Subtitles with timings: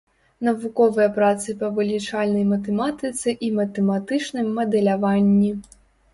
[0.47, 5.55] Навуковыя працы па вылічальнай матэматыцы і матэматычным мадэляванні.